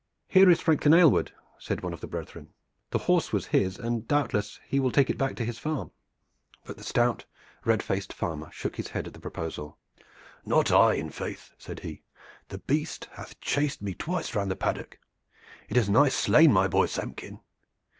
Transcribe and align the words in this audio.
"Here 0.27 0.49
is 0.49 0.59
Franklin 0.59 0.95
Aylward," 0.95 1.31
said 1.59 1.81
one 1.81 1.93
of 1.93 2.01
the 2.01 2.07
brethren. 2.07 2.49
"The 2.89 2.97
horse 2.97 3.31
was 3.31 3.45
his, 3.45 3.77
and 3.77 4.07
doubtless 4.07 4.59
he 4.67 4.79
will 4.79 4.89
take 4.91 5.11
it 5.11 5.17
back 5.19 5.35
to 5.35 5.45
his 5.45 5.59
farm." 5.59 5.91
But 6.65 6.77
the 6.79 6.83
stout 6.83 7.25
red 7.65 7.83
faced 7.83 8.11
farmer 8.11 8.49
shook 8.51 8.77
his 8.77 8.87
head 8.87 9.05
at 9.05 9.13
the 9.13 9.19
proposal. 9.19 9.77
"Not 10.43 10.71
I, 10.71 10.93
in 10.95 11.11
faith!" 11.11 11.51
said 11.59 11.81
he. 11.81 12.01
"The 12.47 12.57
beast 12.57 13.09
hath 13.11 13.39
chased 13.41 13.83
me 13.83 13.93
twice 13.93 14.33
round 14.33 14.49
the 14.49 14.55
paddock; 14.55 14.97
it 15.69 15.75
has 15.77 15.87
nigh 15.87 16.09
slain 16.09 16.51
my 16.51 16.67
boy 16.67 16.87
Samkin. 16.87 17.39